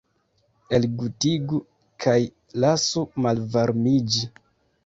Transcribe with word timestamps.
Elgutigu 0.77 1.59
kaj 2.05 2.17
lasu 2.65 3.07
malvarmiĝi. 3.27 4.27